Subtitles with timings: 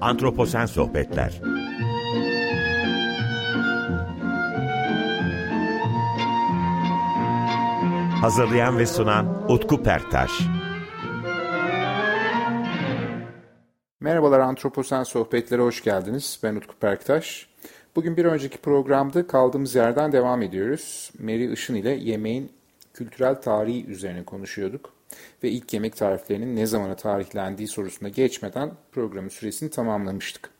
[0.00, 1.40] Antroposen Sohbetler
[8.20, 10.30] Hazırlayan ve sunan Utku Perktaş
[14.00, 16.40] Merhabalar Antroposen Sohbetlere hoş geldiniz.
[16.42, 17.48] Ben Utku Perktaş.
[17.96, 21.10] Bugün bir önceki programda kaldığımız yerden devam ediyoruz.
[21.18, 22.52] Meri Işın ile yemeğin
[22.94, 24.99] kültürel tarihi üzerine konuşuyorduk.
[25.42, 30.50] Ve ilk yemek tariflerinin ne zamana tarihlendiği sorusuna geçmeden programın süresini tamamlamıştık.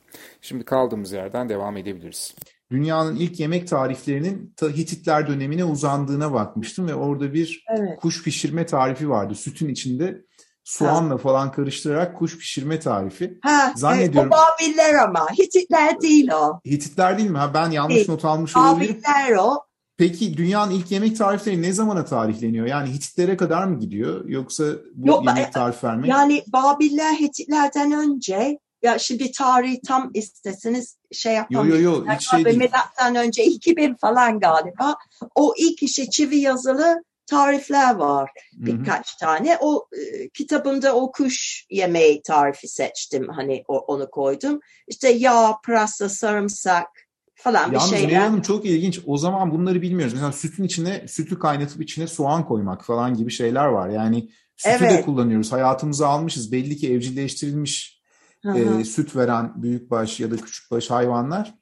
[0.41, 2.35] Şimdi kaldığımız yerden devam edebiliriz.
[2.71, 8.01] Dünyanın ilk yemek tariflerinin Hititler dönemine uzandığına bakmıştım ve orada bir evet.
[8.01, 9.35] kuş pişirme tarifi vardı.
[9.35, 10.25] Sütün içinde
[10.65, 11.19] soğanla ha.
[11.19, 13.39] falan karıştırarak kuş pişirme tarifi.
[13.43, 14.31] Ha, Zannediyorum.
[14.33, 16.61] Evet, o Babiller ama Hititler değil o.
[16.67, 17.39] Hititler değil mi?
[17.39, 18.11] Ha, ben yanlış değil.
[18.11, 18.95] not almış olabilirim.
[18.95, 19.65] Babiller o.
[20.01, 22.67] Peki dünyanın ilk yemek tarifleri ne zamana tarihleniyor?
[22.67, 24.25] Yani Hititlere kadar mı gidiyor?
[24.29, 24.65] Yoksa
[24.95, 26.11] bu Yok, yemek tarif vermek?
[26.11, 31.75] Yani Babiller Hititlerden önce ya şimdi tarihi tam isteseniz şey yapamayız.
[31.75, 32.57] Yok yok yok hiç şey değil.
[32.57, 34.97] Milattan önce 2000 falan galiba.
[35.35, 39.19] O ilk işte çivi yazılı tarifler var birkaç Hı-hı.
[39.21, 39.59] tane.
[39.61, 43.29] O e, kitabımda o kuş yemeği tarifi seçtim.
[43.29, 44.61] Hani o, onu koydum.
[44.89, 46.87] İşte yağ, pırasa, sarımsak,
[47.43, 48.13] falan Yalnız bir şeyler.
[48.13, 49.01] Yalnız Hanım çok ilginç.
[49.07, 50.15] O zaman bunları bilmiyoruz.
[50.15, 53.89] Mesela sütün içine sütü kaynatıp içine soğan koymak falan gibi şeyler var.
[53.89, 54.91] Yani sütü evet.
[54.91, 55.53] de kullanıyoruz.
[55.53, 56.53] Hayatımıza almışız.
[56.53, 58.01] Belli ki evcilleştirilmiş
[58.57, 61.55] e, süt veren büyükbaş ya da küçükbaş hayvanlar.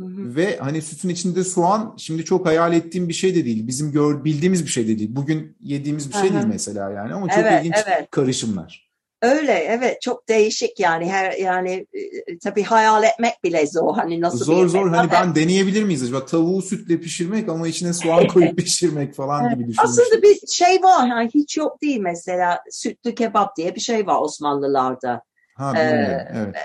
[0.00, 0.36] Hı hı.
[0.36, 3.66] Ve hani sütün içinde soğan şimdi çok hayal ettiğim bir şey de değil.
[3.66, 5.16] Bizim gör, bildiğimiz bir şey de değil.
[5.16, 6.34] Bugün yediğimiz bir şey hı hı.
[6.34, 8.10] değil mesela yani ama çok evet, ilginç evet.
[8.10, 8.85] karışımlar.
[9.22, 11.10] Öyle evet çok değişik yani.
[11.10, 13.94] Her yani e, tabii hayal etmek bile zor.
[13.94, 14.90] Hani nasıl zor bir zor.
[14.90, 16.26] Hani ben deneyebilir miyiz acaba?
[16.26, 19.84] Tavuğu sütle pişirmek ama içine soğan koyup pişirmek falan gibi düşünmüştüm.
[19.84, 22.62] Aslında bir şey var yani hiç yok değil mesela.
[22.70, 25.22] Sütlü kebap diye bir şey var Osmanlılarda.
[25.54, 26.56] Ha ee, evet.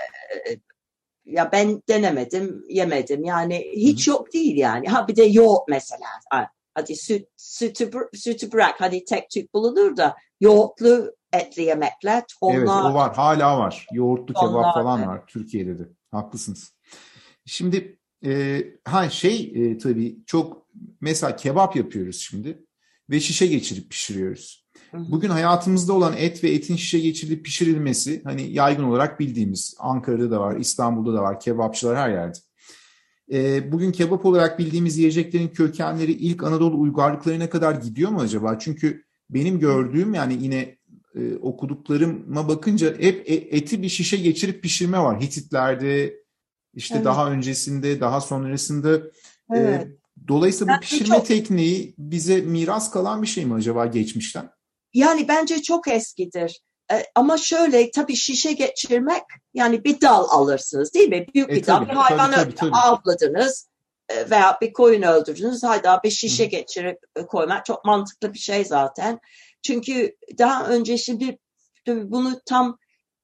[0.50, 0.58] E,
[1.24, 3.24] ya ben denemedim yemedim.
[3.24, 4.16] Yani hiç Hı-hı.
[4.16, 4.88] yok değil yani.
[4.88, 6.06] Ha bir de yoğurt mesela.
[6.74, 8.74] Hadi süt sütü sütü bırak.
[8.78, 12.22] Hadi tek tük bulunur da yoğurtlu etli yemekler.
[12.40, 13.86] Tonlar, evet o var hala var.
[13.92, 15.08] Yoğurtlu kebap falan evet.
[15.08, 15.88] var Türkiye'de de.
[16.10, 16.72] Haklısınız.
[17.46, 20.66] Şimdi e, ha şey e, tabii çok
[21.00, 22.64] mesela kebap yapıyoruz şimdi
[23.10, 24.62] ve şişe geçirip pişiriyoruz.
[24.92, 30.40] Bugün hayatımızda olan et ve etin şişe geçirilip pişirilmesi hani yaygın olarak bildiğimiz Ankara'da da
[30.40, 32.38] var, İstanbul'da da var, kebapçılar her yerde.
[33.32, 38.58] E, bugün kebap olarak bildiğimiz yiyeceklerin kökenleri ilk Anadolu uygarlıklarına kadar gidiyor mu acaba?
[38.58, 40.76] Çünkü benim gördüğüm yani yine
[41.14, 45.20] e, okuduklarıma bakınca hep e, eti bir şişe geçirip pişirme var.
[45.20, 46.22] Hititlerde
[46.74, 47.04] işte evet.
[47.04, 49.00] daha öncesinde daha sonrasında e,
[49.50, 49.82] evet.
[49.82, 49.88] e,
[50.28, 51.26] dolayısıyla bu pişirme çok...
[51.26, 54.50] tekniği bize miras kalan bir şey mi acaba geçmişten?
[54.94, 56.60] Yani bence çok eskidir.
[56.92, 59.22] E, ama şöyle tabii şişe geçirmek
[59.54, 61.26] yani bir dal alırsınız değil mi?
[61.34, 62.80] Büyük e, bir tabii, dal bir hayvanı tabii, tabii, tabii.
[62.80, 63.68] avladınız
[64.08, 65.62] e, veya bir koyun öldürdünüz.
[65.62, 66.48] Hayda bir şişe Hı.
[66.48, 69.20] geçirip koymak çok mantıklı bir şey zaten.
[69.62, 71.38] Çünkü daha önce şimdi
[71.86, 72.78] bunu tam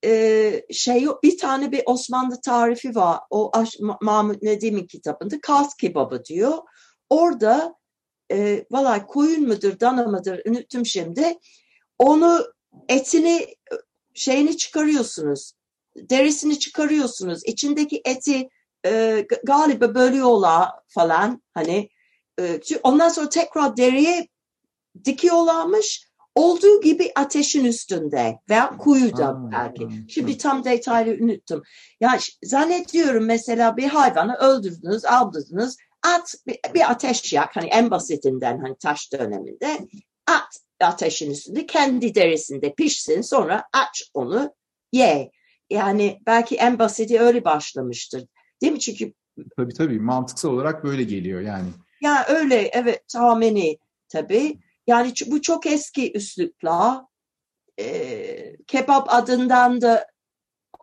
[0.04, 1.22] e, şey yok.
[1.22, 3.21] Bir tane bir Osmanlı tarifi var.
[3.31, 3.53] O
[4.00, 6.59] Mahmut Nedim'in kitabında kas kebabı diyor.
[7.10, 7.75] Orada
[8.32, 11.38] e, valla koyun mudur, dana mıdır unuttum şimdi.
[11.98, 12.44] Onu
[12.88, 13.47] etini
[14.15, 15.53] şeyini çıkarıyorsunuz.
[15.97, 17.41] Derisini çıkarıyorsunuz.
[17.44, 18.48] İçindeki eti
[18.87, 21.88] e, galiba bölüyorlar falan hani.
[22.41, 24.28] E, ondan sonra tekrar deriye
[25.04, 26.08] dikiyorlarmış
[26.38, 29.53] olduğu gibi ateşin üstünde veya kuyuda hmm.
[29.53, 29.88] belki.
[30.09, 31.62] Şimdi tam detaylı unuttum.
[32.00, 38.59] Yani zannediyorum mesela bir hayvanı öldürdünüz, avladınız, at bir, bir ateş yak hani en basitinden
[38.59, 39.78] hani taş döneminde
[40.27, 44.54] at ateşin üstünde kendi derisinde pişsin sonra aç onu
[44.93, 45.31] ye.
[45.71, 48.25] Yani belki en basiti öyle başlamıştır.
[48.62, 48.81] Değil mi?
[48.81, 49.12] Çünkü
[49.56, 51.69] tabii tabii mantıksal olarak böyle geliyor yani.
[52.00, 53.78] Ya öyle evet tahmini
[54.09, 54.59] tabii.
[54.88, 57.06] Yani bu çok eski üslupla
[57.81, 60.07] e, kebap adından da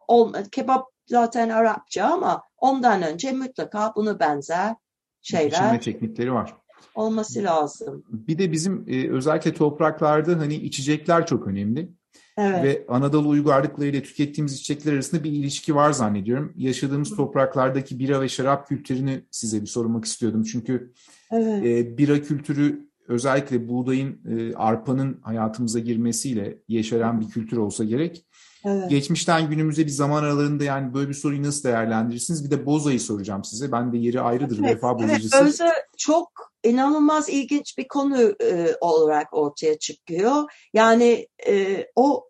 [0.08, 0.48] olmadı.
[0.52, 4.76] Kebap zaten Arapça ama ondan önce mutlaka bunu benzer
[5.22, 5.50] şeyler.
[5.50, 6.56] Pişirme teknikleri var.
[6.96, 8.04] Olması lazım.
[8.10, 11.90] Bir de bizim e, özellikle topraklarda hani içecekler çok önemli.
[12.38, 12.64] Evet.
[12.64, 16.54] Ve Anadolu uygarlıkları ile tükettiğimiz içecekler arasında bir ilişki var zannediyorum.
[16.56, 20.44] Yaşadığımız topraklardaki bira ve şarap kültürünü size bir sormak istiyordum.
[20.44, 20.94] Çünkü
[21.32, 21.66] evet.
[21.66, 28.26] e, bira kültürü özellikle buğdayın, e, arpanın hayatımıza girmesiyle yeşeren bir kültür olsa gerek.
[28.66, 28.90] Evet.
[28.90, 32.46] Geçmişten günümüze bir zaman aralarında yani böyle bir soruyu nasıl değerlendirirsiniz?
[32.46, 33.72] Bir de bozayı soracağım size.
[33.72, 35.38] Ben de yeri ayrıdır evet, vefa bozacısı.
[35.38, 36.32] Evet, Boza çok
[36.64, 40.44] inanılmaz ilginç bir konu e, olarak ortaya çıkıyor.
[40.74, 42.30] Yani e, o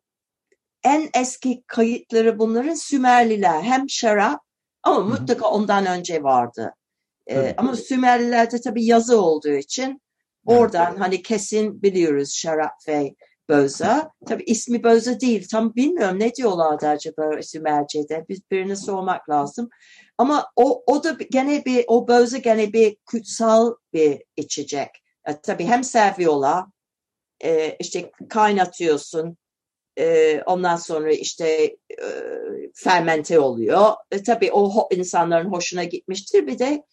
[0.83, 3.61] en eski kayıtları bunların Sümerliler.
[3.61, 4.39] Hem şarap
[4.83, 6.73] ama mutlaka ondan önce vardı.
[7.27, 10.01] Ee, ama Sümerlilerde tabii yazı olduğu için
[10.45, 11.01] oradan evet.
[11.01, 13.15] hani kesin biliyoruz şarap ve
[13.49, 14.11] Böza.
[14.27, 15.47] Tabii ismi Böza değil.
[15.51, 18.25] Tam bilmiyorum ne diyorlardı acaba Sümerce'de.
[18.29, 19.69] Biz birine sormak lazım.
[20.17, 24.89] Ama o, o da gene bir, o Böza gene bir kutsal bir içecek.
[25.27, 26.65] E, tabii hem seviyorlar,
[27.43, 29.37] e, işte kaynatıyorsun,
[29.99, 31.47] e, ondan sonra işte
[31.89, 32.05] e,
[32.75, 33.93] fermente oluyor.
[34.11, 36.47] E, tabii o insanların hoşuna gitmiştir.
[36.47, 36.83] Bir de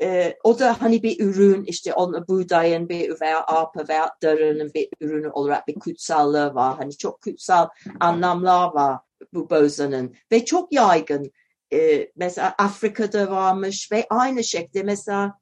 [0.00, 4.88] e, o da hani bir ürün işte onun buğdayın bir veya arpa veya darının bir
[5.00, 6.76] ürünü olarak bir kutsallığı var.
[6.76, 7.68] Hani çok kutsal
[8.00, 8.98] anlamlar var
[9.32, 11.32] bu bozanın ve çok yaygın.
[11.72, 15.38] E, mesela Afrika'da varmış ve aynı şekilde mesela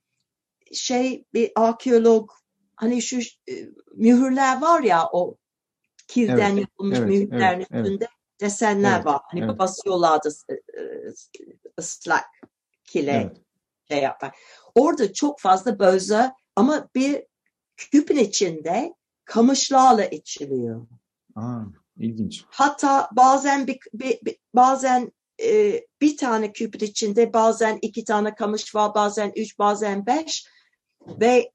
[0.73, 2.31] şey bir arkeolog
[2.76, 3.53] hani şu e,
[3.94, 5.37] mühürler var ya o
[6.08, 8.41] kirden evet, yapılmış evet, mühürlerin evet, üstünde evet.
[8.41, 9.20] desenler evet, var.
[9.25, 9.58] Hani evet.
[9.58, 10.29] basıyorlardı
[11.79, 12.25] ıslak
[12.85, 13.12] kile.
[13.12, 13.50] Evet
[13.91, 14.37] şey yapar.
[14.75, 17.23] Orada çok fazla böze ama bir
[17.77, 18.95] küpün içinde
[19.25, 20.87] kamışlarla içiliyor.
[21.37, 21.61] Aa,
[21.97, 22.45] ilginç.
[22.49, 28.75] Hatta bazen bir, bir, bir bazen e, bir tane küpün içinde bazen iki tane kamış
[28.75, 30.47] var, bazen üç, bazen beş
[31.21, 31.53] ve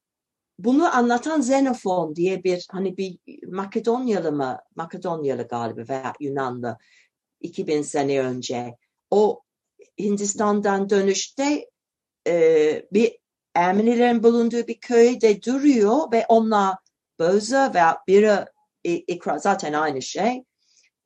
[0.59, 3.17] bunu anlatan Xenophon diye bir hani bir
[3.47, 4.59] Makedonyalı mı?
[4.75, 6.77] Makedonyalı galiba veya Yunanlı
[7.41, 8.77] 2000 sene önce.
[9.11, 9.41] O
[9.99, 11.69] Hindistan'dan dönüşte
[12.27, 13.17] e, bir
[13.55, 16.75] Ermenilerin bulunduğu bir köyde duruyor ve onlar
[17.19, 18.45] böze veya biri
[18.83, 20.43] ikram, zaten aynı şey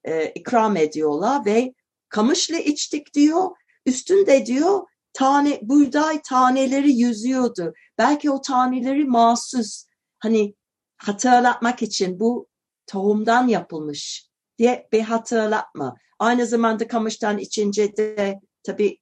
[0.04, 1.74] e, ikram ediyorlar ve
[2.10, 3.50] kamışlı içtik diyor.
[3.86, 7.74] Üstünde diyor tane buğday taneleri yüzüyordu.
[7.98, 9.86] Belki o taneleri mahsus
[10.20, 10.56] hani
[10.98, 12.48] hatırlatmak için bu
[12.88, 15.96] tohumdan yapılmış diye bir hatırlatma.
[16.20, 18.98] Aynı zamanda kamıştan içince de tabii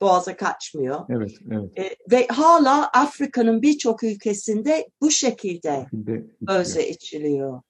[0.00, 1.00] boğaza kaçmıyor.
[1.08, 1.78] Evet, evet.
[1.78, 5.86] E, ve hala Afrika'nın birçok ülkesinde bu şekilde
[6.48, 7.62] öze içiliyor.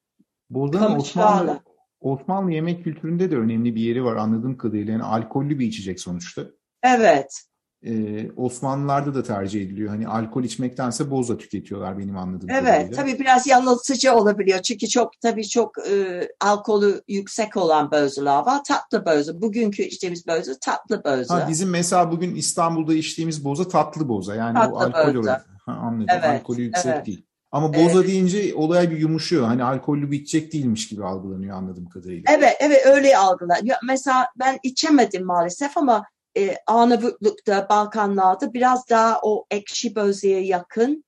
[0.51, 1.61] Bozdan Osmanlı,
[2.01, 4.93] Osmanlı yemek kültüründe de önemli bir yeri var anladığım kadarıyla.
[4.93, 6.43] Yani alkollü bir içecek sonuçta.
[6.83, 7.43] Evet
[7.87, 9.89] e, Osmanlılarda da tercih ediliyor.
[9.89, 12.87] Hani alkol içmektense boza tüketiyorlar benim anladığım evet, kadarıyla.
[12.87, 14.63] Evet tabii biraz yanıltıcı olabiliyor.
[14.63, 18.65] Çünkü çok tabii çok e, alkolü yüksek olan bözeler var.
[18.65, 19.41] Tatlı boza.
[19.41, 21.35] Bugünkü içtiğimiz boza tatlı boza.
[21.35, 24.35] Ha, bizim mesela bugün İstanbul'da içtiğimiz boza tatlı boza.
[24.35, 25.47] Yani tatlı o alkol olarak.
[25.67, 26.07] Anladım.
[26.11, 27.07] Evet, Alkolü yüksek evet.
[27.07, 27.27] değil.
[27.53, 28.09] Ama boza evet.
[28.09, 29.47] deyince olay bir yumuşuyor.
[29.47, 32.33] Hani alkollü bir içecek değilmiş gibi algılanıyor anladığım kadarıyla.
[32.39, 33.77] Evet, evet öyle algılanıyor.
[33.87, 36.05] Mesela ben içemedim maalesef ama
[36.37, 41.05] e, Arnavutluk'ta, Balkanlarda biraz daha o ekşi bözeye yakın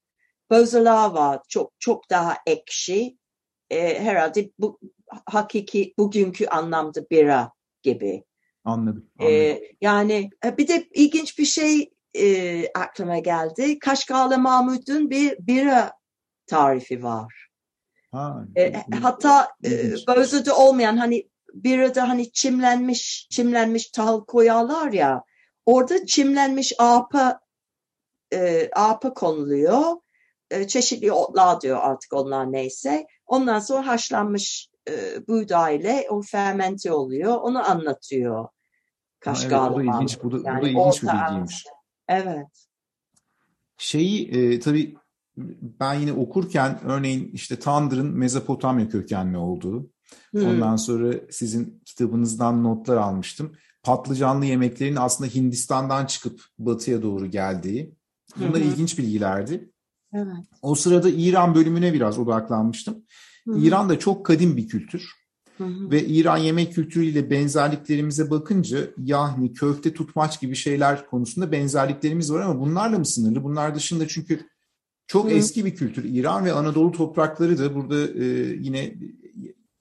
[0.50, 1.40] bözeler var.
[1.48, 3.18] Çok çok daha ekşi.
[3.70, 4.78] E, herhalde bu
[5.26, 7.52] hakiki bugünkü anlamda bira
[7.82, 8.24] gibi.
[8.64, 9.10] Anladım.
[9.20, 9.38] E, anladım.
[9.38, 13.78] E, yani bir de ilginç bir şey e, aklıma geldi.
[13.78, 15.92] Kaşgarlı Mahmut'un bir bira
[16.46, 17.48] tarifi var.
[18.12, 18.72] Ha, e,
[19.02, 25.22] hatta e, Bözü'de olmayan hani bir arada hani çimlenmiş çimlenmiş tahıl koyarlar ya
[25.66, 27.40] orada çimlenmiş arpa
[28.32, 29.82] e, arpa konuluyor.
[30.50, 33.06] E, çeşitli otlar diyor artık onlar neyse.
[33.26, 37.34] Ondan sonra haşlanmış e, buğday ile o fermente oluyor.
[37.34, 38.48] Onu anlatıyor.
[39.20, 41.64] Kaşgarlı evet, bu da ilginç, bu da, yani bu da ilginç bir bilgiymiş.
[42.08, 42.66] Evet.
[43.78, 44.96] Şeyi e, tabii
[45.80, 49.90] ben yine okurken örneğin işte Tandır'ın Mezopotamya kökenli olduğu,
[50.30, 50.46] Hmm.
[50.46, 53.52] Ondan sonra sizin kitabınızdan notlar almıştım.
[53.82, 57.94] Patlıcanlı yemeklerin aslında Hindistan'dan çıkıp batıya doğru geldiği.
[58.36, 58.70] Bunlar hmm.
[58.70, 59.70] ilginç bilgilerdi.
[60.14, 60.36] Evet.
[60.62, 63.04] O sırada İran bölümüne biraz odaklanmıştım.
[63.44, 63.64] Hmm.
[63.64, 65.22] İran da çok kadim bir kültür.
[65.58, 72.40] Hı Ve İran yemek kültürüyle benzerliklerimize bakınca yahni, köfte, tutmaç gibi şeyler konusunda benzerliklerimiz var
[72.40, 73.44] ama bunlarla mı sınırlı?
[73.44, 74.40] Bunlar dışında çünkü
[75.06, 75.30] çok hı.
[75.30, 76.04] eski bir kültür.
[76.04, 78.24] İran ve Anadolu toprakları da burada e,
[78.60, 78.94] yine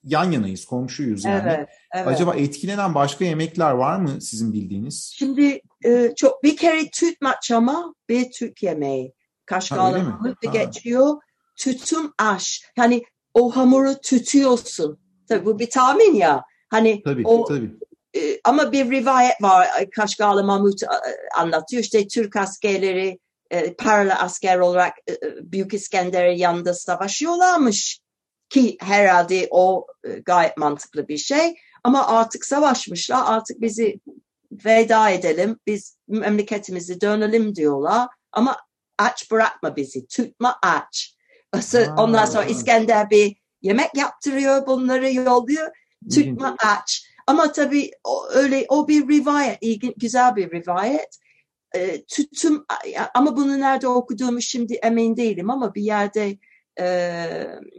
[0.03, 1.41] yan yanayız, komşuyuz yani.
[1.45, 2.07] Evet, evet.
[2.07, 5.13] Acaba etkilenen başka yemekler var mı sizin bildiğiniz?
[5.15, 9.13] Şimdi e, çok bir kere tüt maçama bir Türk yemeği.
[9.45, 11.15] Kaşgarlı geçiyor.
[11.57, 12.61] Tütüm aş.
[12.77, 13.03] Yani
[13.33, 14.99] o hamuru tütüyorsun.
[15.29, 16.43] Tabii bu bir tahmin ya.
[16.69, 17.71] Hani tabii, o, tabii.
[18.15, 19.67] E, ama bir rivayet var.
[19.95, 20.87] Kaşgarlı Mahmut e,
[21.37, 21.83] anlatıyor.
[21.83, 23.19] İşte Türk askerleri
[23.51, 27.99] e, paralı asker olarak e, e Büyük İskender'in yanında savaşıyorlarmış.
[28.51, 31.55] Ki herhalde o e, gayet mantıklı bir şey.
[31.83, 33.23] Ama artık savaşmışlar.
[33.25, 33.99] Artık bizi
[34.65, 35.59] veda edelim.
[35.67, 38.07] Biz memleketimizi dönelim diyorlar.
[38.31, 38.57] Ama
[38.97, 40.07] aç bırakma bizi.
[40.07, 41.15] Tutma aç.
[41.97, 44.67] Ondan sonra İskender bir yemek yaptırıyor.
[44.67, 45.71] Bunları yolluyor.
[46.11, 47.05] Türkmen aç.
[47.27, 51.17] Ama tabii o, öyle o bir rivayet, ilginç, güzel bir rivayet.
[51.75, 52.65] E, tütüm
[53.13, 56.37] ama bunu nerede okuduğumu şimdi emin değilim ama bir yerde
[56.79, 56.85] e,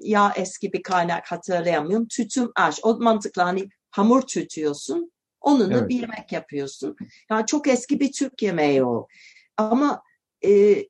[0.02, 2.08] ya eski bir kaynak hatırlayamıyorum.
[2.08, 2.80] Tütüm aş.
[2.82, 5.12] O mantıkla hani hamur tütüyorsun.
[5.40, 5.88] Onunla evet.
[5.88, 6.96] bir yemek yapıyorsun.
[7.30, 9.06] Yani çok eski bir Türk yemeği o.
[9.56, 10.02] Ama
[10.44, 10.84] e,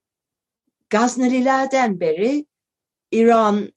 [0.90, 2.46] Gaznelilerden beri
[3.10, 3.72] İran,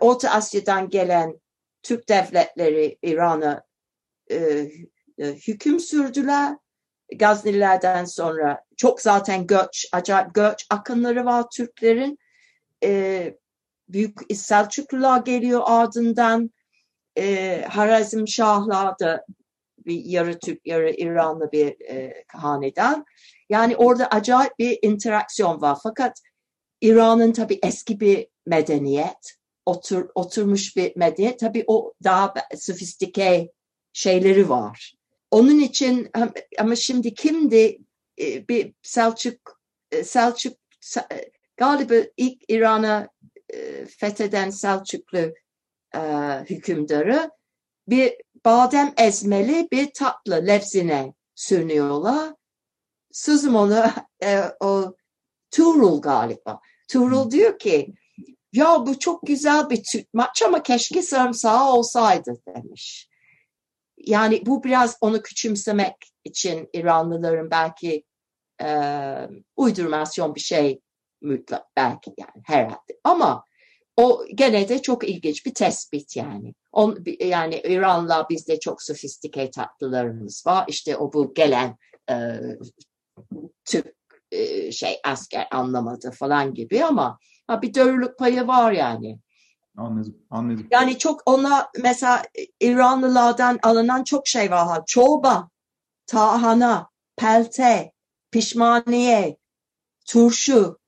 [0.00, 1.40] Orta Asya'dan gelen
[1.82, 3.62] Türk devletleri İran'a
[4.30, 4.36] e,
[5.18, 6.56] e, hüküm sürdüler.
[7.16, 12.18] Gaznelilerden sonra çok zaten göç, acayip göç akınları var Türklerin.
[12.84, 13.34] E,
[13.88, 16.50] Büyük Selçuklular geliyor ardından.
[17.18, 19.24] E, Harazm Şahlar da
[19.86, 23.04] bir yarı Türk, yarı İranlı bir e, hanedan.
[23.48, 25.78] Yani orada acayip bir interaksiyon var.
[25.82, 26.20] Fakat
[26.80, 29.36] İran'ın tabii eski bir medeniyet,
[29.66, 31.38] otur, oturmuş bir medeniyet.
[31.38, 33.52] Tabii o daha sofistike
[33.92, 34.94] şeyleri var.
[35.30, 36.10] Onun için
[36.58, 37.78] ama şimdi kimdi
[38.20, 39.60] e, bir Selçuk
[39.90, 40.58] e, Selçuk
[41.12, 43.08] e, galiba ilk İran'a
[43.98, 45.34] fetheden Selçuklu
[46.44, 47.30] hükümdarı
[47.88, 52.34] bir badem ezmeli bir tatlı lefzine sürünüyorlar.
[53.12, 53.84] Sözüm onu
[54.60, 54.94] o
[55.50, 56.60] Tuğrul galiba.
[56.88, 57.94] Tuğrul diyor ki
[58.52, 63.08] ya bu çok güzel bir tütmaç ama keşke sarımsağı olsaydı demiş.
[63.96, 68.04] Yani bu biraz onu küçümsemek için İranlıların belki
[68.62, 68.68] e,
[69.56, 70.80] uydurmasyon bir şey
[71.24, 72.98] mutlak belki yani herhalde.
[73.04, 73.44] Ama
[73.96, 76.54] o gene de çok ilginç bir tespit yani.
[76.72, 80.64] On, yani İran'la bizde çok sofistike tatlılarımız var.
[80.68, 81.76] İşte o bu gelen
[82.10, 82.14] e,
[83.64, 83.86] Türk
[84.32, 89.18] e, şey asker anlamadı falan gibi ama ha, bir doğruluk payı var yani.
[89.76, 90.66] Anladım, anladım.
[90.70, 92.22] Yani çok ona mesela
[92.60, 94.82] İranlılardan alınan çok şey var.
[94.86, 95.48] Çorba,
[96.06, 97.92] tahana, pelte,
[98.30, 99.36] pişmaniye,
[100.06, 100.78] turşu.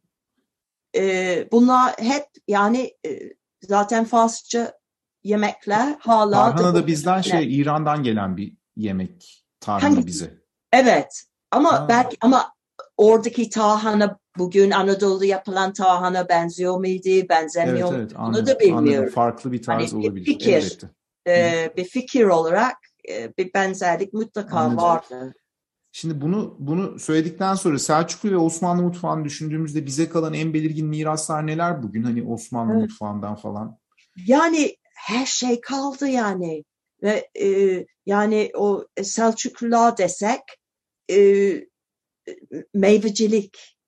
[0.97, 3.21] Ee, bunlar hep yani e,
[3.62, 4.79] zaten Farsça
[5.25, 6.57] yemekler hala.
[6.57, 10.35] Tarhana da bizden şey İran'dan gelen bir yemek tarhana bize.
[10.73, 11.87] Evet ama ha.
[11.88, 12.53] belki ama
[12.97, 18.88] oradaki tahana bugün Anadolu'da yapılan tahana benziyor muydu, benzemiyor evet, evet, Bunu da bilmiyorum.
[18.88, 19.15] Anladım.
[19.15, 20.26] Farklı bir tarz hani olabilir.
[20.26, 20.79] Bir fikir,
[21.29, 22.76] e, bir fikir olarak
[23.11, 24.85] e, bir benzerlik mutlaka anladım.
[24.85, 25.35] vardı.
[25.99, 31.47] Şimdi bunu bunu söyledikten sonra Selçuklu ve Osmanlı mutfağını düşündüğümüzde bize kalan en belirgin miraslar
[31.47, 32.03] neler bugün?
[32.03, 32.83] Hani Osmanlı evet.
[32.83, 33.79] mutfağından falan.
[34.26, 36.65] Yani her şey kaldı yani.
[37.03, 40.41] Ve e, yani o Selçuklular desek
[41.11, 41.17] e,
[42.75, 43.79] meyvecilik.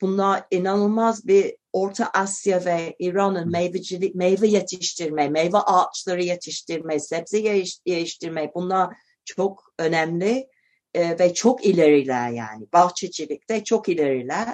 [0.00, 7.38] Bunlar inanılmaz bir Orta Asya ve İran'ın meyvecilik, meyve yetiştirme, meyve ağaçları yetiştirme, sebze
[7.86, 10.48] yetiştirme bunlar çok önemli
[10.94, 12.66] e, ve çok ileriler yani.
[12.72, 14.48] Bahçecilikte çok ileriler.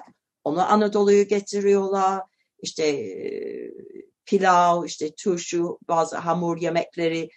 [0.45, 2.23] Onu Anadolu'yu getiriyorlar.
[2.63, 3.71] İşte e,
[4.27, 7.29] pilav, işte turşu, bazı hamur yemekleri,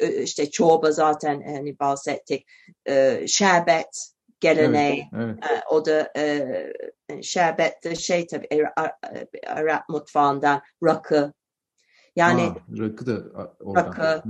[0.00, 2.46] e, işte çorba zaten hani bahsettik,
[2.88, 5.08] e, şerbet, geleneği.
[5.16, 5.62] Evet, evet.
[5.70, 8.48] O da e, şerbet de şey tabii
[9.46, 11.32] Arap mutfağından rakı.
[12.16, 13.12] Yani ha, rakı da
[13.60, 13.86] oradan.
[13.86, 14.22] Rakı.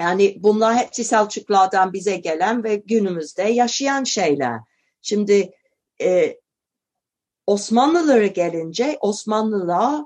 [0.00, 4.60] Yani bunlar hepsi Selçuklulardan bize gelen ve günümüzde yaşayan şeyler.
[5.02, 5.52] Şimdi
[6.02, 6.40] e,
[7.46, 10.04] Osmanlılara gelince Osmanlılar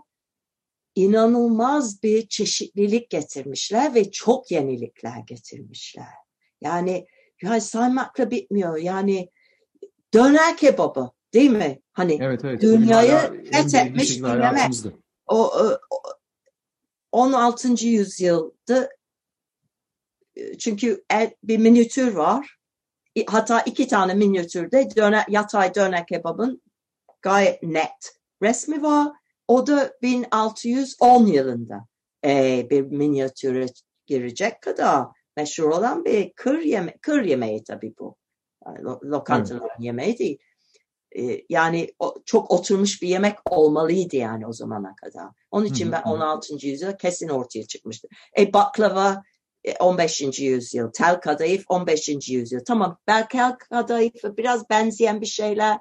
[0.95, 6.15] inanılmaz bir çeşitlilik getirmişler ve çok yenilikler getirmişler.
[6.61, 7.07] Yani
[7.43, 8.77] yani saymakla bitmiyor.
[8.77, 9.29] Yani
[10.15, 11.81] döner kebabı değil mi?
[11.93, 12.63] Hani evet, evet.
[12.63, 14.73] dünyayı fethetmiş bir yemek.
[15.27, 15.79] O, o,
[17.13, 17.87] 16.
[17.87, 18.91] yüzyılda
[20.59, 21.05] çünkü
[21.43, 22.57] bir minyatür var.
[23.26, 26.62] Hatta iki tane minyatürde döner, yatay döner kebabın
[27.23, 29.12] gayet net resmi var.
[29.49, 31.87] O da 1610 yılında
[32.25, 33.67] e, bir minyatüre
[34.07, 38.17] girecek kadar meşhur olan bir kır, yeme kır yemeği tabii bu.
[39.05, 39.81] Lokantaların evet.
[39.81, 40.38] yemeği değil.
[41.19, 45.29] Ee, yani o, çok oturmuş bir yemek olmalıydı yani o zamana kadar.
[45.50, 46.67] Onun için ben 16.
[46.67, 48.09] yüzyıl kesin ortaya çıkmıştı.
[48.38, 49.23] E baklava
[49.80, 50.23] 15.
[50.23, 52.28] E, yüzyıl, tel kadayıf 15.
[52.28, 52.61] yüzyıl.
[52.66, 55.78] Tamam belki tel kadayıf biraz benzeyen bir şeyler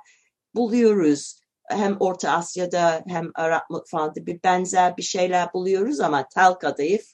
[0.55, 1.39] buluyoruz.
[1.69, 7.05] Hem Orta Asya'da hem Arap mutfağında bir benzer bir şeyler buluyoruz ama tel kadayıf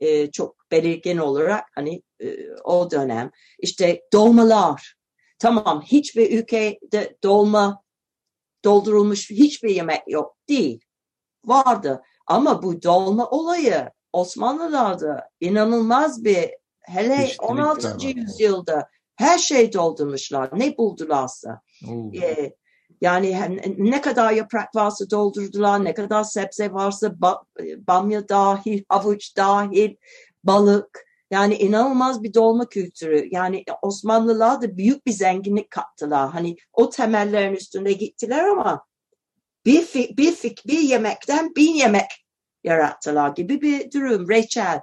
[0.00, 4.94] e, çok belirgin olarak hani e, o dönem işte dolmalar
[5.38, 7.82] tamam hiçbir ülkede dolma
[8.64, 10.80] doldurulmuş hiçbir yemek yok değil
[11.44, 16.50] vardı ama bu dolma olayı Osmanlılar'da inanılmaz bir
[16.80, 18.06] hele 16.
[18.06, 20.50] yüzyılda her şey doldurmuşlar.
[20.52, 21.60] Ne buldularsa.
[22.22, 22.52] Ee,
[23.00, 27.14] yani ne kadar yaprak varsa doldurdular, ne kadar sebze varsa
[27.88, 29.96] bamya dahil, havuç dahil,
[30.44, 31.08] balık.
[31.30, 33.28] Yani inanılmaz bir dolma kültürü.
[33.30, 36.30] Yani Osmanlılar da büyük bir zenginlik kattılar.
[36.30, 38.84] Hani o temellerin üstünde gittiler ama
[39.66, 42.27] bir, bir, bir yemekten bin yemek
[42.68, 44.28] yarattılar gibi bir durum.
[44.28, 44.80] Reçel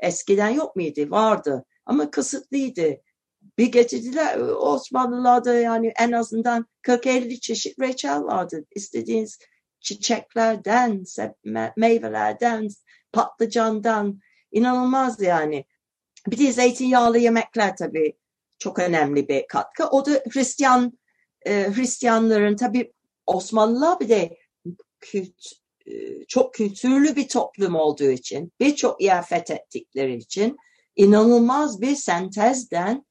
[0.00, 1.10] eskiden yok muydu?
[1.10, 3.00] Vardı ama kısıtlıydı.
[3.58, 8.64] Bir getirdiler Osmanlılar'da yani en azından 40-50 çeşit reçel vardı.
[8.74, 9.38] İstediğiniz
[9.80, 11.04] çiçeklerden,
[11.76, 12.68] meyvelerden,
[13.12, 14.20] patlıcandan
[14.52, 15.64] inanılmaz yani.
[16.26, 18.16] Bir de zeytinyağlı yemekler tabii
[18.58, 19.88] çok önemli bir katkı.
[19.88, 20.98] O da Hristiyan
[21.46, 22.92] e, Hristiyanların tabii
[23.26, 24.36] Osmanlılar bir de
[25.00, 25.63] kült, e,
[26.28, 30.56] çok kültürlü bir toplum olduğu için, birçok yer fethettikleri için
[30.96, 33.06] inanılmaz bir sentezden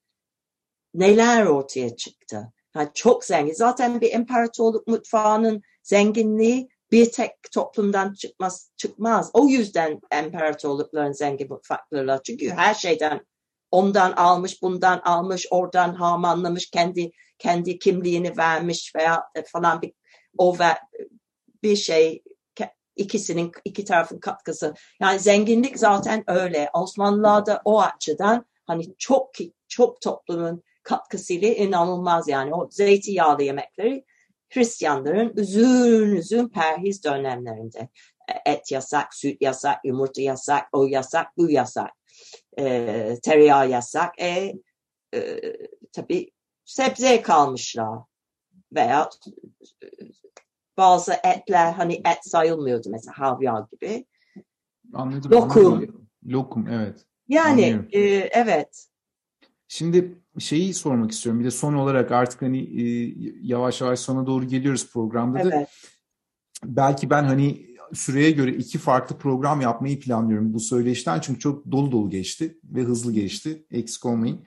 [0.94, 2.52] neler ortaya çıktı.
[2.76, 3.52] Yani çok zengin.
[3.52, 8.70] Zaten bir imparatorluk mutfağının zenginliği bir tek toplumdan çıkmaz.
[8.76, 9.30] çıkmaz.
[9.32, 12.20] O yüzden imparatorlukların zengin mutfakları.
[12.24, 13.26] Çünkü her şeyden
[13.70, 19.92] ondan almış, bundan almış, oradan harmanlamış, kendi kendi kimliğini vermiş veya falan bir
[20.38, 20.68] o ve
[21.62, 22.22] bir şey
[22.96, 24.74] ikisinin iki tarafın katkısı.
[25.00, 26.70] Yani zenginlik zaten öyle.
[26.74, 29.30] Osmanlılar'da o açıdan hani çok
[29.68, 34.04] çok toplumun katkısıyla inanılmaz yani o zeytinyağlı yemekleri
[34.54, 37.88] Hristiyanların uzun uzun perhiz dönemlerinde
[38.46, 41.90] et yasak, süt yasak, yumurta yasak, o yasak, bu yasak,
[42.58, 44.20] e, tereyağı yasak.
[44.20, 44.52] E,
[45.14, 45.40] e,
[45.92, 46.30] tabii
[46.64, 47.98] sebze kalmışlar
[48.72, 49.10] veya
[50.76, 54.06] bazı etler hani et sayılmıyordu mesela havyar gibi.
[54.92, 55.30] Anladım.
[55.30, 55.72] Lokum.
[55.72, 56.08] Anladım.
[56.26, 57.06] Lokum evet.
[57.28, 58.00] Yani e,
[58.32, 58.86] evet.
[59.68, 61.40] Şimdi şeyi sormak istiyorum.
[61.40, 65.56] Bir de son olarak artık hani e, yavaş yavaş sona doğru geliyoruz programda da.
[65.56, 65.68] Evet.
[66.64, 71.20] Belki ben hani süreye göre iki farklı program yapmayı planlıyorum bu söyleşten.
[71.20, 73.66] Çünkü çok dolu dolu geçti ve hızlı geçti.
[73.70, 74.46] Eksik olmayın.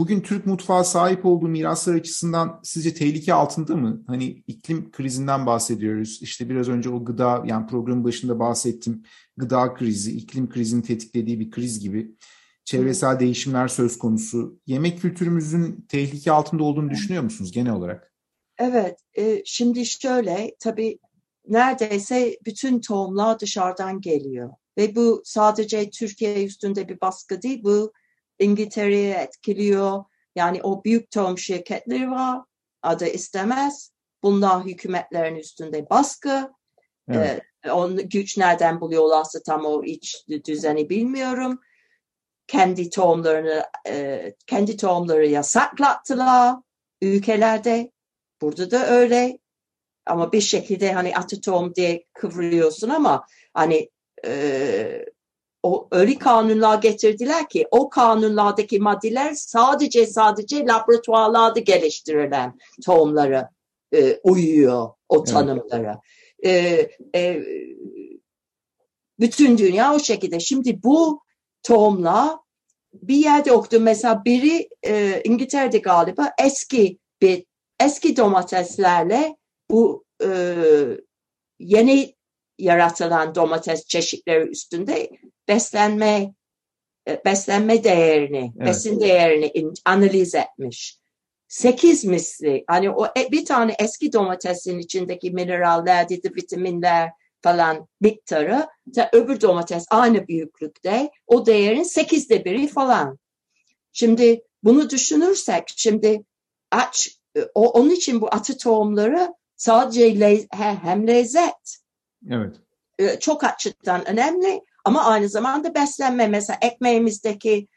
[0.00, 4.02] Bugün Türk mutfağı sahip olduğu miraslar açısından sizce tehlike altında mı?
[4.06, 6.18] Hani iklim krizinden bahsediyoruz.
[6.22, 9.02] İşte biraz önce o gıda yani programın başında bahsettim.
[9.36, 12.16] Gıda krizi, iklim krizinin tetiklediği bir kriz gibi
[12.64, 14.60] çevresel değişimler söz konusu.
[14.66, 18.12] Yemek kültürümüzün tehlike altında olduğunu düşünüyor musunuz genel olarak?
[18.58, 20.98] Evet, e, şimdi şöyle tabii
[21.48, 24.50] neredeyse bütün tohumlar dışarıdan geliyor.
[24.78, 27.92] Ve bu sadece Türkiye üstünde bir baskı değil, bu
[28.40, 30.04] İngiltere'yi etkiliyor.
[30.36, 32.40] Yani o büyük tohum şirketleri var,
[32.82, 33.92] adı istemez.
[34.22, 36.50] Bunlar hükümetlerin üstünde baskı.
[37.08, 37.42] Evet.
[37.64, 41.60] Ee, onu güç nereden buluyorlarsa tam o iç düzeni bilmiyorum
[42.50, 46.56] kendi tohumlarını e, kendi tohumları yasaklattılar
[47.02, 47.90] ülkelerde.
[48.40, 49.38] Burada da öyle.
[50.06, 53.90] Ama bir şekilde hani atı tohum diye kıvrılıyorsun ama hani
[54.26, 55.04] e,
[55.62, 63.48] o öyle kanunlar getirdiler ki o kanunlardaki maddeler sadece sadece laboratuvarlarda geliştirilen tohumları
[63.94, 66.00] e, uyuyor o tanımlara.
[66.42, 66.90] Evet.
[67.14, 67.44] E, e,
[69.20, 70.40] bütün dünya o şekilde.
[70.40, 71.22] Şimdi bu
[71.62, 72.40] tohumla
[72.94, 77.44] bir yerde okudum mesela biri e, İngiltere'de galiba eski bir
[77.80, 79.36] eski domateslerle
[79.70, 80.28] bu e,
[81.58, 82.14] yeni
[82.58, 85.10] yaratılan domates çeşitleri üstünde
[85.50, 86.34] beslenme
[87.08, 88.68] e, beslenme değerini, evet.
[88.68, 91.00] besin değerini analiz etmiş.
[91.48, 97.10] Sekiz misli, hani o e, bir tane eski domatesin içindeki mineraller, vitaminler,
[97.42, 98.68] falan miktarı
[99.12, 103.18] öbür domates aynı büyüklükte o değerin sekizde biri falan.
[103.92, 106.24] Şimdi bunu düşünürsek şimdi
[106.70, 107.08] aç
[107.54, 111.78] o, onun için bu atı tohumları sadece le, hem lezzet
[112.30, 112.56] evet.
[112.98, 117.68] E, çok açıdan önemli ama aynı zamanda beslenme mesela ekmeğimizdeki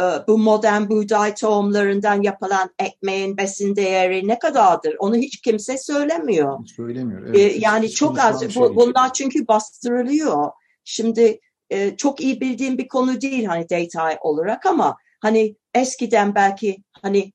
[0.00, 4.96] ee, bu modern buğday tohumlarından yapılan ekmeğin besin değeri ne kadardır?
[4.98, 6.66] Onu hiç kimse söylemiyor.
[6.66, 7.22] Söylemiyor.
[7.26, 7.36] Evet.
[7.36, 8.52] Ee, yani hiç çok az.
[8.52, 10.50] Şey bunlar çünkü bastırılıyor.
[10.84, 16.76] Şimdi e, çok iyi bildiğim bir konu değil hani detay olarak ama hani eskiden belki
[17.02, 17.32] hani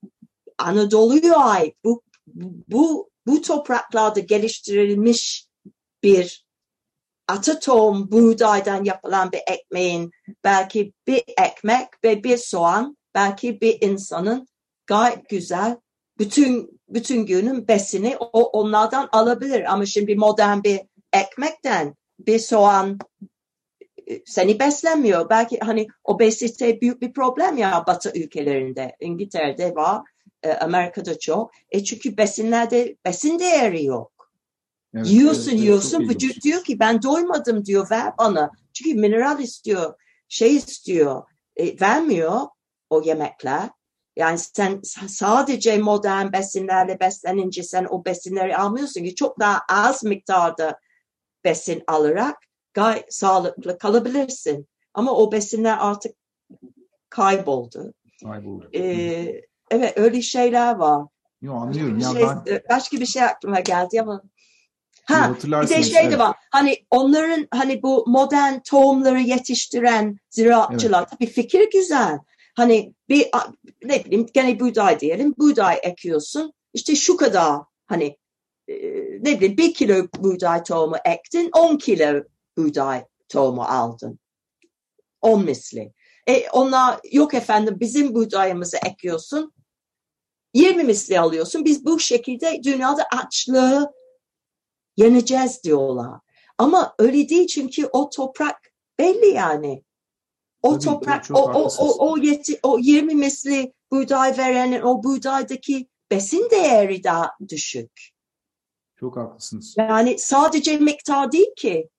[0.58, 2.02] Anadolu'ya ait bu
[2.68, 5.48] bu bu topraklarda geliştirilmiş
[6.04, 6.47] bir
[7.28, 10.12] ata tohum buğdaydan yapılan bir ekmeğin
[10.44, 14.48] belki bir ekmek ve bir soğan belki bir insanın
[14.88, 15.78] gayet güzel
[16.20, 20.80] bütün bütün günün besini o onlardan alabilir ama şimdi modern bir
[21.13, 23.00] ekmekten bir soğan
[24.08, 25.30] e, seni beslenmiyor.
[25.30, 28.96] Belki hani obezite büyük bir problem ya Batı ülkelerinde.
[29.00, 30.02] İngiltere'de var,
[30.44, 31.52] e, Amerika'da çok.
[31.72, 34.16] E çünkü besinlerde besin değeri yok.
[34.98, 38.52] Evet, yiyorsun evet, yiyorsun vücut diyor ki ben doymadım diyor ver bana.
[38.74, 39.94] Çünkü mineral istiyor,
[40.28, 41.24] şey istiyor.
[41.56, 42.42] E, vermiyor
[42.90, 43.70] o yemekler.
[44.16, 50.80] Yani sen sadece modern besinlerle beslenince sen o besinleri almıyorsun ki çok daha az miktarda
[51.44, 52.38] besin alarak
[52.74, 54.68] gayet sağlıklı kalabilirsin.
[54.94, 56.16] Ama o besinler artık
[57.10, 57.94] kayboldu.
[58.24, 58.70] Kayboldu.
[58.74, 61.06] Ee, evet öyle şeyler var.
[61.42, 62.00] Yo anlıyorum.
[62.00, 62.54] Ya şey, ben...
[62.54, 64.22] E, başka bir şey aklıma geldi ama
[65.08, 66.12] Ha, bir de şey evet.
[66.12, 66.36] de var.
[66.52, 71.10] Hani onların hani bu modern tohumları yetiştiren ziraatçılar evet.
[71.12, 72.20] tabii fikir güzel.
[72.56, 73.28] Hani bir
[73.84, 75.36] ne bileyim gene buğday diyelim.
[75.38, 76.54] Buğday ekiyorsun.
[76.74, 78.17] İşte şu kadar hani
[78.67, 78.76] e,
[79.22, 81.50] ne bileyim bir kilo buğday tohumu ektin.
[81.54, 82.24] on kilo
[82.58, 84.20] buğday tohumu aldın.
[85.22, 85.93] On misli.
[86.28, 89.54] E, onlar yok efendim bizim buğdayımızı ekiyorsun.
[90.54, 91.65] 20 misli alıyorsun.
[91.65, 93.97] Biz bu şekilde dünyada açlığı
[94.98, 96.20] yeneceğiz diyorlar.
[96.58, 99.84] Ama öyle değil çünkü o toprak belli yani.
[100.64, 105.88] O Tabii, toprak, o, o, o, o, yeti, o 20 misli buğday verenin o buğdaydaki
[106.12, 108.10] besin değeri daha düşük.
[109.00, 109.76] Çok haklısınız.
[109.78, 111.90] Yani sadece miktar değil ki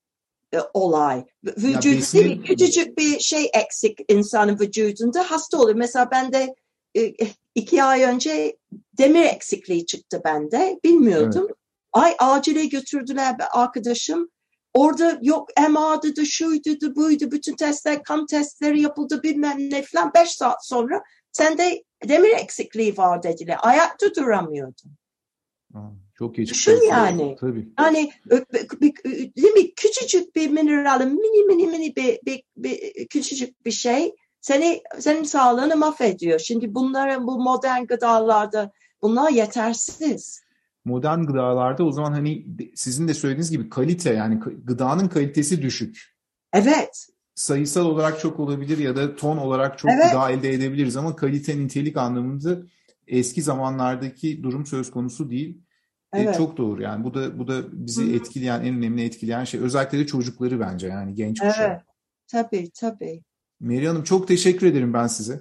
[0.55, 1.25] e, olay.
[1.45, 2.19] Vücudu besin...
[2.19, 5.75] değil, küçücük bir şey eksik insanın vücudunda hasta olur.
[5.75, 6.55] Mesela ben de
[6.97, 7.15] e,
[7.55, 8.57] iki ay önce
[8.99, 10.81] demir eksikliği çıktı bende.
[10.85, 11.47] Bilmiyordum.
[11.47, 11.58] Evet.
[11.99, 14.31] Ay acile götürdüler arkadaşım.
[14.75, 20.13] Orada yok MR'dı da şuydu da buydu bütün testler kan testleri yapıldı bilmem ne falan.
[20.15, 23.59] Beş saat sonra sende demir eksikliği var dediler.
[23.63, 24.91] Ayakta duramıyordum.
[26.19, 26.67] Çok geçmiş.
[26.67, 27.37] Düşün yani.
[27.41, 27.69] Tabii.
[27.81, 28.13] Yani
[29.37, 29.75] değil mi?
[29.75, 35.77] Küçücük bir mineral, mini mini mini bir, bir, bir küçücük bir şey seni senin sağlığını
[35.77, 36.39] mahvediyor.
[36.39, 38.71] Şimdi bunların bu modern gıdalarda
[39.03, 40.48] bunlar yetersiz
[40.85, 46.15] modern gıdalarda o zaman hani sizin de söylediğiniz gibi kalite yani gıdanın kalitesi düşük.
[46.53, 47.07] Evet.
[47.35, 50.13] Sayısal olarak çok olabilir ya da ton olarak çok evet.
[50.13, 52.59] gıda elde edebiliriz ama kalite nitelik anlamında
[53.07, 55.63] eski zamanlardaki durum söz konusu değil.
[56.15, 56.35] E, evet.
[56.35, 58.17] E, çok doğru yani bu da bu da bizi Hı.
[58.17, 61.69] etkileyen en önemli etkileyen şey özellikle de çocukları bence yani genç kuşağı.
[61.69, 61.81] Evet.
[62.27, 63.23] Tabii tabii.
[63.61, 65.41] Meri Hanım çok teşekkür ederim ben size.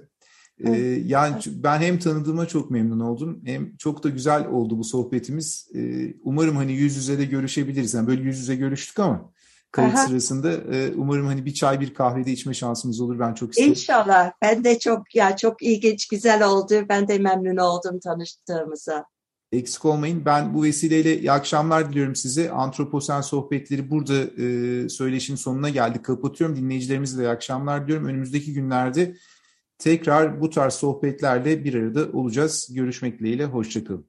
[0.64, 5.68] Ee, yani ben hem tanıdığıma çok memnun oldum hem çok da güzel oldu bu sohbetimiz.
[5.74, 7.94] Ee, umarım hani yüz yüze de görüşebiliriz.
[7.94, 9.32] Yani böyle yüz yüze görüştük ama
[9.72, 10.06] kayıt Aha.
[10.06, 13.18] sırasında e, umarım hani bir çay bir kahvede içme şansımız olur.
[13.18, 13.70] Ben çok isterim.
[13.70, 14.32] İnşallah.
[14.42, 16.74] Ben de çok ya çok ilginç güzel oldu.
[16.88, 19.04] Ben de memnun oldum tanıştığımıza.
[19.52, 20.22] Eksik olmayın.
[20.24, 22.50] Ben bu vesileyle iyi akşamlar diliyorum size.
[22.50, 26.04] Antroposen sohbetleri burada e, söyleşinin sonuna geldik.
[26.04, 26.56] Kapatıyorum.
[26.56, 28.06] Dinleyicilerimize de iyi akşamlar diliyorum.
[28.06, 29.16] Önümüzdeki günlerde
[29.78, 32.68] Tekrar bu tarz sohbetlerle bir arada olacağız.
[32.74, 34.08] Görüşmek dileğiyle, hoşçakalın.